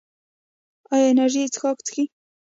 ایا 0.93 1.05
انرژي 1.11 1.43
څښاک 1.53 1.77
څښئ؟ 1.85 2.03